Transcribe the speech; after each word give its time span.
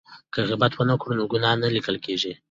که 0.33 0.39
غیبت 0.47 0.73
ونه 0.75 0.95
کړو 1.01 1.17
نو 1.19 1.23
ګناه 1.33 1.55
نه 1.61 1.67
لیکل 1.75 1.95
کیږي. 2.05 2.33